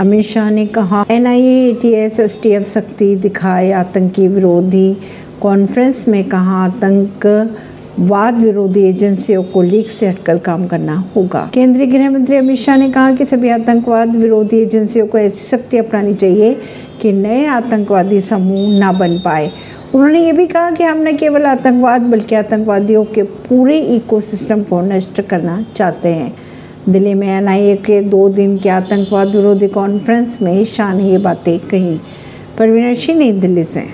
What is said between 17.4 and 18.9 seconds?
आतंकवादी समूह